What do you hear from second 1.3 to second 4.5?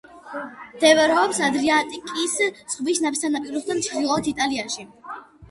ადრიატიკის ზღვის სანაპიროსთან, ჩრდილოეთ